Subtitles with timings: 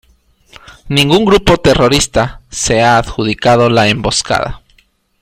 [0.87, 4.63] Ningún grupo terrorista se ha adjudicado la emboscada.